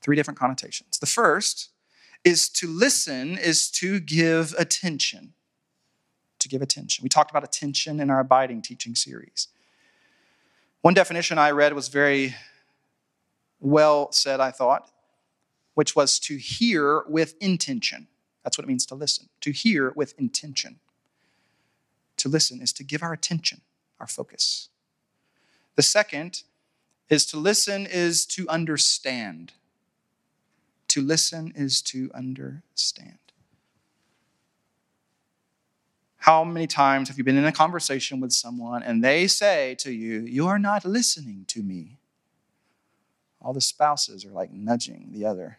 [0.01, 0.99] Three different connotations.
[0.99, 1.71] The first
[2.27, 5.33] is to listen, is to give attention.
[6.41, 7.05] To give attention.
[7.05, 9.47] We talked about attention in our abiding teaching series.
[10.83, 12.35] One definition I read was very
[13.61, 14.91] well said, I thought
[15.77, 18.09] which was to hear with intention.
[18.43, 20.81] That's what it means to listen, to hear with intention.
[22.17, 23.61] To listen is to give our attention,
[24.01, 24.71] our focus.
[25.75, 26.45] The second
[27.11, 29.53] is to listen is to understand.
[30.97, 33.19] To listen is to understand.
[36.17, 39.93] How many times have you been in a conversation with someone and they say to
[39.93, 41.99] you, You are not listening to me?
[43.43, 45.59] All the spouses are like nudging the other.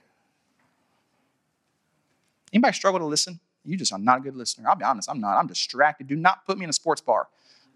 [2.52, 3.40] Anybody struggle to listen?
[3.64, 4.68] You just are not a good listener.
[4.68, 5.38] I'll be honest, I'm not.
[5.38, 6.08] I'm distracted.
[6.08, 7.28] Do not put me in a sports bar.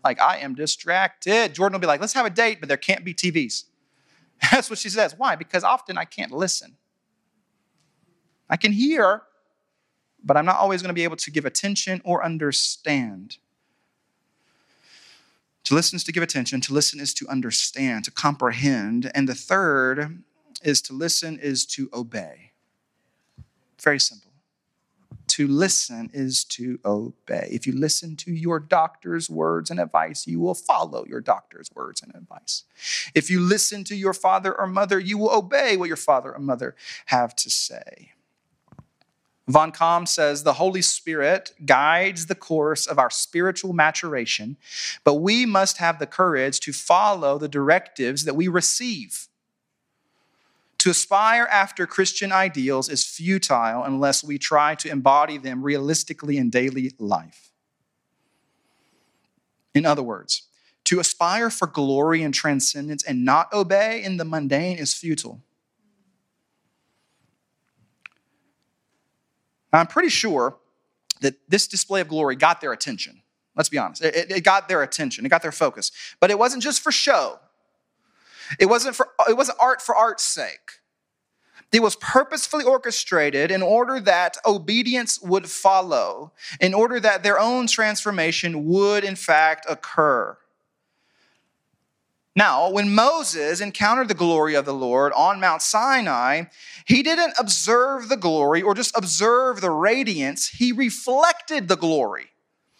[0.03, 1.53] Like, I am distracted.
[1.53, 3.66] Jordan will be like, let's have a date, but there can't be TVs.
[4.51, 5.14] That's what she says.
[5.16, 5.36] Why?
[5.36, 6.78] Because often I can't listen.
[8.51, 9.23] I can hear,
[10.23, 13.37] but I'm not always going to be able to give attention or understand.
[15.63, 19.09] To listen is to give attention, to listen is to understand, to comprehend.
[19.15, 20.21] And the third
[20.63, 22.51] is to listen is to obey.
[23.81, 24.31] Very simple.
[25.27, 27.47] To listen is to obey.
[27.51, 32.01] If you listen to your doctor's words and advice, you will follow your doctor's words
[32.01, 32.65] and advice.
[33.15, 36.39] If you listen to your father or mother, you will obey what your father or
[36.39, 36.75] mother
[37.05, 38.11] have to say.
[39.51, 44.57] Van Kaam says the Holy Spirit guides the course of our spiritual maturation,
[45.03, 49.27] but we must have the courage to follow the directives that we receive.
[50.79, 56.49] To aspire after Christian ideals is futile unless we try to embody them realistically in
[56.49, 57.51] daily life.
[59.75, 60.43] In other words,
[60.85, 65.41] to aspire for glory and transcendence and not obey in the mundane is futile.
[69.74, 70.57] I'm pretty sure
[71.22, 73.22] that this display of glory got their attention.
[73.55, 74.03] Let's be honest.
[74.03, 75.91] It, it, got their attention, it got their focus.
[76.19, 77.39] But it wasn't just for show,
[78.59, 80.80] it wasn't for it wasn't art for art's sake.
[81.72, 87.67] It was purposefully orchestrated in order that obedience would follow, in order that their own
[87.67, 90.38] transformation would, in fact, occur.
[92.36, 96.43] Now, when Moses encountered the glory of the Lord on Mount Sinai,
[96.86, 102.27] he didn't observe the glory or just observe the radiance, he reflected the glory.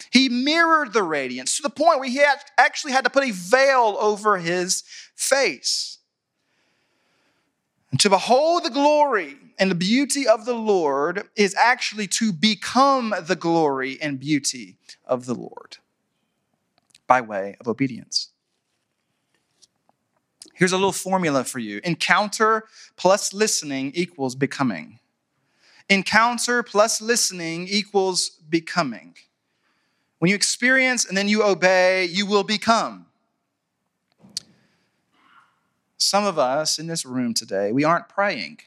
[0.10, 3.32] He mirrored the radiance to the point where he had, actually had to put a
[3.32, 4.84] veil over his
[5.16, 5.99] face.
[7.91, 13.14] And to behold the glory and the beauty of the Lord is actually to become
[13.22, 15.78] the glory and beauty of the Lord
[17.06, 18.31] by way of obedience.
[20.62, 24.99] Here's a little formula for you encounter plus listening equals becoming.
[25.89, 29.16] Encounter plus listening equals becoming.
[30.20, 33.07] When you experience and then you obey, you will become.
[35.97, 38.59] Some of us in this room today, we aren't praying,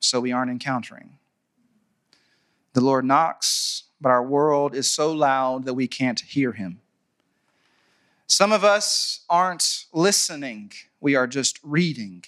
[0.00, 1.18] so we aren't encountering.
[2.72, 6.80] The Lord knocks, but our world is so loud that we can't hear him.
[8.26, 10.72] Some of us aren't listening,
[11.04, 12.24] we are just reading.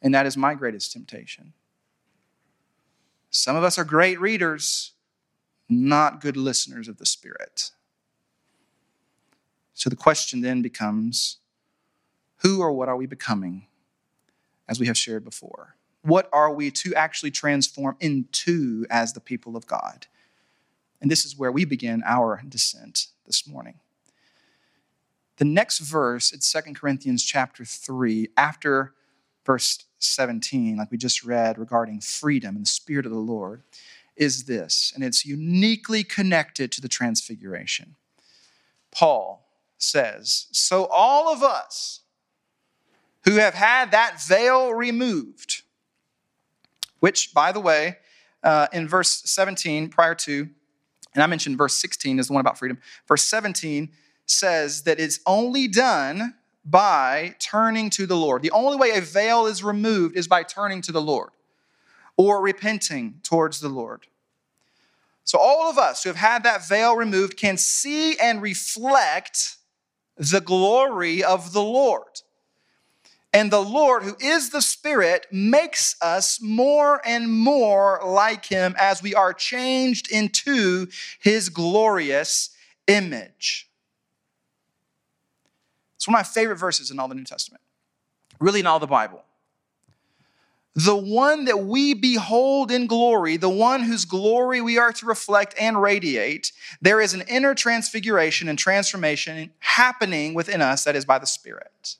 [0.00, 1.52] And that is my greatest temptation.
[3.28, 4.92] Some of us are great readers,
[5.68, 7.72] not good listeners of the Spirit.
[9.74, 11.36] So the question then becomes
[12.36, 13.66] who or what are we becoming,
[14.66, 15.76] as we have shared before?
[16.00, 20.06] What are we to actually transform into as the people of God?
[21.02, 23.80] And this is where we begin our descent this morning.
[25.36, 28.94] The next verse, it's Second Corinthians chapter 3, after
[29.44, 33.62] verse 17, like we just read regarding freedom and the Spirit of the Lord,
[34.16, 37.96] is this, and it's uniquely connected to the transfiguration.
[38.92, 39.44] Paul
[39.76, 42.00] says, So all of us,
[43.24, 45.62] who have had that veil removed,
[47.00, 47.96] which, by the way,
[48.42, 50.48] uh, in verse 17, prior to,
[51.14, 52.78] and I mentioned verse 16 is the one about freedom.
[53.08, 53.90] Verse 17
[54.26, 58.42] says that it's only done by turning to the Lord.
[58.42, 61.30] The only way a veil is removed is by turning to the Lord
[62.16, 64.06] or repenting towards the Lord.
[65.24, 69.56] So, all of us who have had that veil removed can see and reflect
[70.16, 72.20] the glory of the Lord.
[73.32, 79.02] And the Lord, who is the Spirit, makes us more and more like Him as
[79.02, 80.86] we are changed into
[81.18, 82.50] His glorious
[82.86, 83.68] image.
[86.04, 87.62] It's one of my favorite verses in all the New Testament,
[88.38, 89.24] really, in all the Bible.
[90.74, 95.54] The one that we behold in glory, the one whose glory we are to reflect
[95.58, 96.52] and radiate,
[96.82, 101.96] there is an inner transfiguration and transformation happening within us that is by the Spirit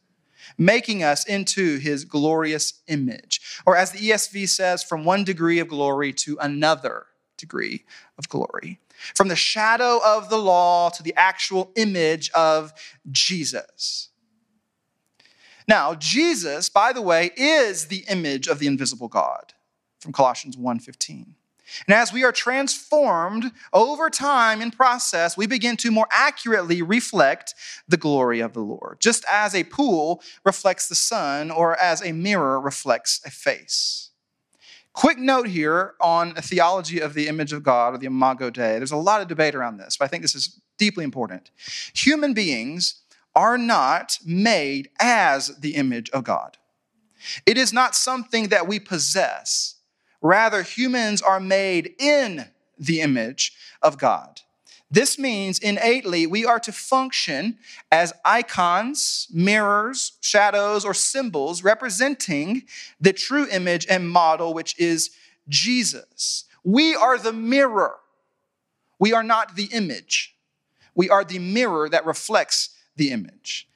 [0.58, 3.40] making us into his glorious image.
[3.64, 7.06] Or as the ESV says, from one degree of glory to another
[7.38, 7.84] degree
[8.18, 8.78] of glory.
[9.14, 12.72] From the shadow of the law to the actual image of
[13.10, 14.08] Jesus.
[15.66, 19.54] Now, Jesus, by the way, is the image of the invisible God
[19.98, 21.34] from Colossians 1:15.
[21.86, 27.54] And as we are transformed over time in process, we begin to more accurately reflect
[27.88, 32.12] the glory of the Lord, just as a pool reflects the sun or as a
[32.12, 34.03] mirror reflects a face.
[34.94, 38.78] Quick note here on a theology of the image of God or the Imago Dei.
[38.78, 41.50] There's a lot of debate around this, but I think this is deeply important.
[41.94, 43.02] Human beings
[43.34, 46.58] are not made as the image of God.
[47.44, 49.76] It is not something that we possess.
[50.22, 52.46] Rather, humans are made in
[52.78, 54.42] the image of God.
[54.94, 57.58] This means innately we are to function
[57.90, 62.62] as icons, mirrors, shadows, or symbols representing
[63.00, 65.10] the true image and model, which is
[65.48, 66.44] Jesus.
[66.62, 67.96] We are the mirror.
[69.00, 70.36] We are not the image.
[70.94, 73.66] We are the mirror that reflects the image.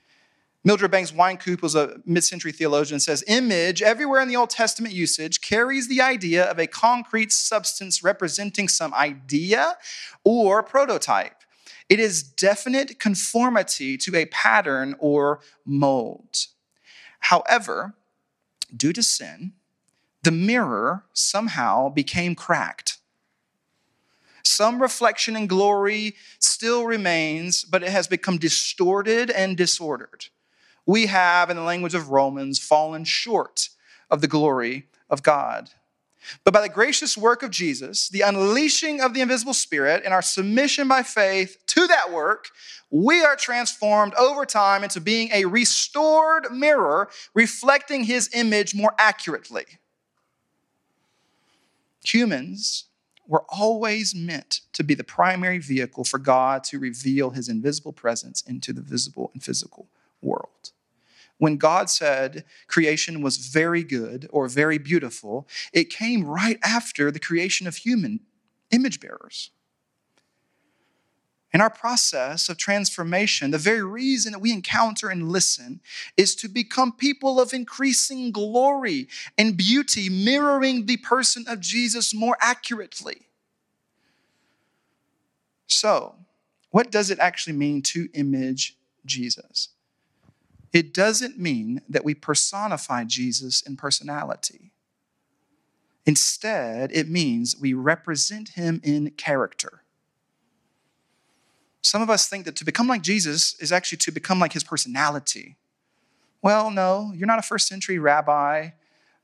[0.68, 4.94] Mildred Bangs Wynkoop was a mid century theologian, says image, everywhere in the Old Testament
[4.94, 9.78] usage, carries the idea of a concrete substance representing some idea
[10.24, 11.36] or prototype.
[11.88, 16.48] It is definite conformity to a pattern or mold.
[17.20, 17.94] However,
[18.76, 19.54] due to sin,
[20.22, 22.98] the mirror somehow became cracked.
[24.42, 30.26] Some reflection and glory still remains, but it has become distorted and disordered
[30.88, 33.68] we have, in the language of Romans, fallen short
[34.10, 35.68] of the glory of God.
[36.44, 40.22] But by the gracious work of Jesus, the unleashing of the invisible spirit, and our
[40.22, 42.48] submission by faith to that work,
[42.90, 49.66] we are transformed over time into being a restored mirror reflecting his image more accurately.
[52.02, 52.84] Humans
[53.26, 58.40] were always meant to be the primary vehicle for God to reveal his invisible presence
[58.40, 59.86] into the visible and physical
[60.22, 60.72] world.
[61.38, 67.20] When God said creation was very good or very beautiful, it came right after the
[67.20, 68.20] creation of human
[68.70, 69.50] image bearers.
[71.52, 75.80] In our process of transformation, the very reason that we encounter and listen
[76.16, 79.08] is to become people of increasing glory
[79.38, 83.28] and beauty, mirroring the person of Jesus more accurately.
[85.68, 86.16] So,
[86.70, 88.76] what does it actually mean to image
[89.06, 89.70] Jesus?
[90.72, 94.72] It doesn't mean that we personify Jesus in personality.
[96.04, 99.82] Instead, it means we represent him in character.
[101.82, 104.64] Some of us think that to become like Jesus is actually to become like his
[104.64, 105.56] personality.
[106.42, 108.70] Well, no, you're not a first century rabbi.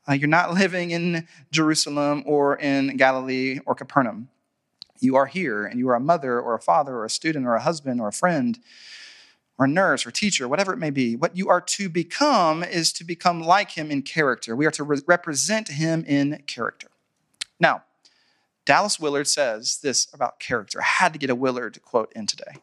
[0.07, 4.29] Uh, you're not living in Jerusalem or in Galilee or Capernaum.
[4.99, 7.55] You are here and you are a mother or a father or a student or
[7.55, 8.59] a husband or a friend
[9.57, 11.15] or nurse or teacher, whatever it may be.
[11.15, 14.55] What you are to become is to become like him in character.
[14.55, 16.87] We are to re- represent him in character.
[17.59, 17.83] Now,
[18.65, 20.81] Dallas Willard says this about character.
[20.81, 22.55] I had to get a Willard quote in today.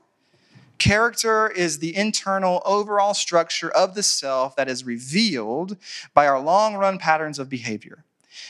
[0.78, 5.76] Character is the internal overall structure of the self that is revealed
[6.12, 8.04] by our long run patterns of behavior.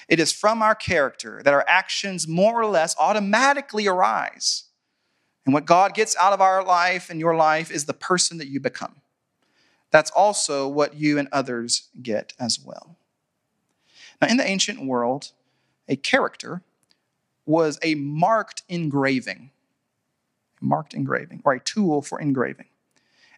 [0.09, 4.65] It is from our character that our actions more or less automatically arise.
[5.45, 8.49] And what God gets out of our life and your life is the person that
[8.49, 8.97] you become.
[9.91, 12.97] That's also what you and others get as well.
[14.21, 15.33] Now, in the ancient world,
[15.89, 16.63] a character
[17.45, 19.51] was a marked engraving,
[20.61, 22.67] A marked engraving, or a tool for engraving.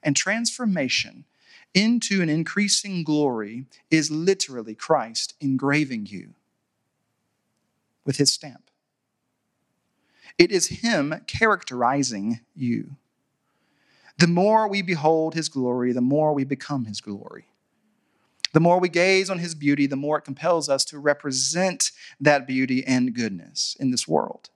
[0.02, 1.24] And transformation
[1.72, 6.34] into an increasing glory is literally Christ engraving you
[8.05, 8.70] with his stamp.
[10.39, 12.97] It is him characterizing you.
[14.18, 17.47] The more we behold his glory, the more we become his glory.
[18.53, 22.47] The more we gaze on his beauty, the more it compels us to represent that
[22.47, 24.51] beauty and goodness in this world.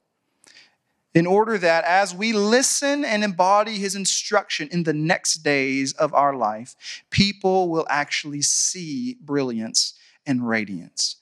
[1.15, 6.15] In order that as we listen and embody his instruction in the next days of
[6.15, 6.77] our life,
[7.11, 9.95] people will actually see brilliance
[10.27, 11.17] and radiance.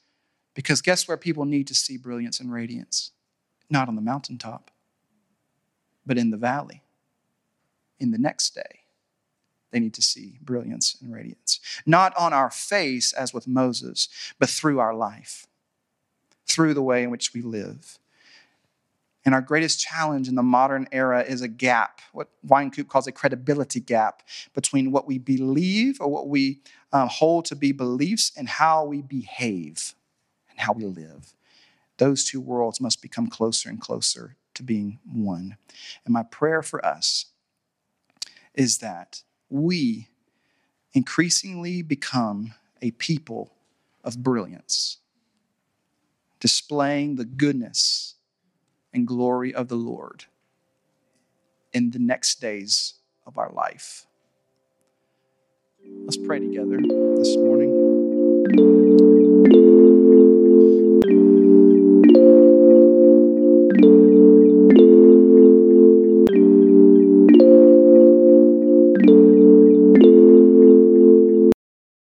[0.53, 3.11] Because guess where people need to see brilliance and radiance?
[3.69, 4.71] Not on the mountaintop,
[6.05, 6.83] but in the valley,
[7.99, 8.81] in the next day
[9.71, 11.59] they need to see brilliance and radiance.
[11.85, 14.07] Not on our face, as with Moses,
[14.39, 15.47] but through our life,
[16.45, 17.99] through the way in which we live.
[19.25, 23.11] And our greatest challenge in the modern era is a gap, what Wynkoop calls a
[23.11, 26.61] credibility gap, between what we believe or what we
[26.93, 29.95] um, hold to be beliefs and how we behave
[30.49, 31.33] and how we live.
[31.97, 35.57] Those two worlds must become closer and closer to being one.
[36.05, 37.25] And my prayer for us
[38.53, 40.09] is that we
[40.93, 43.53] increasingly become a people
[44.03, 44.97] of brilliance,
[46.39, 48.15] displaying the goodness
[48.93, 50.25] and glory of the Lord
[51.73, 52.95] in the next days
[53.25, 54.05] of our life.
[56.05, 56.79] Let's pray together
[57.17, 57.87] this morning.